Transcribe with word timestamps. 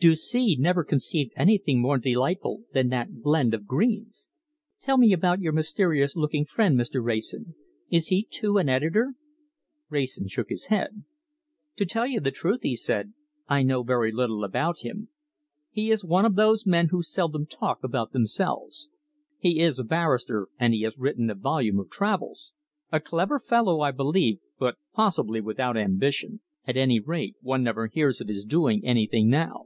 Doucet 0.00 0.60
never 0.60 0.84
conceived 0.84 1.32
anything 1.34 1.82
more 1.82 1.98
delightful 1.98 2.62
than 2.72 2.88
that 2.90 3.16
blend 3.20 3.52
of 3.52 3.66
greens! 3.66 4.30
Tell 4.80 4.96
me 4.96 5.12
about 5.12 5.40
your 5.40 5.52
mysterious 5.52 6.14
looking 6.14 6.44
friend, 6.44 6.78
Mr. 6.78 7.02
Wrayson. 7.02 7.56
Is 7.90 8.06
he, 8.06 8.22
too, 8.30 8.58
an 8.58 8.68
editor?" 8.68 9.14
Wrayson 9.90 10.28
shook 10.28 10.50
his 10.50 10.66
head. 10.66 11.02
"To 11.74 11.84
tell 11.84 12.06
you 12.06 12.20
the 12.20 12.30
truth," 12.30 12.60
he 12.62 12.76
said, 12.76 13.12
"I 13.48 13.64
know 13.64 13.82
very 13.82 14.12
little 14.12 14.44
about 14.44 14.82
him. 14.84 15.08
He 15.72 15.90
is 15.90 16.04
one 16.04 16.24
of 16.24 16.36
those 16.36 16.64
men 16.64 16.90
who 16.90 17.02
seldom 17.02 17.44
talk 17.46 17.82
about 17.82 18.12
themselves. 18.12 18.88
He 19.40 19.58
is 19.58 19.80
a 19.80 19.84
barrister, 19.84 20.46
and 20.60 20.72
he 20.74 20.82
has 20.82 20.96
written 20.96 21.28
a 21.28 21.34
volume 21.34 21.80
of 21.80 21.90
travels. 21.90 22.52
A 22.92 23.00
clever 23.00 23.40
fellow, 23.40 23.80
I 23.80 23.90
believe, 23.90 24.38
but 24.60 24.76
possibly 24.94 25.40
without 25.40 25.76
ambition. 25.76 26.40
At 26.68 26.76
any 26.76 27.00
rate, 27.00 27.34
one 27.40 27.64
never 27.64 27.88
hears 27.88 28.20
of 28.20 28.28
his 28.28 28.44
doing 28.44 28.84
anything 28.84 29.28
now." 29.28 29.64